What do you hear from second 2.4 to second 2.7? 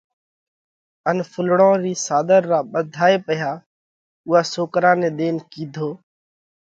را